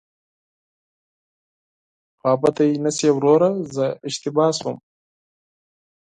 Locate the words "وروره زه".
3.17-3.85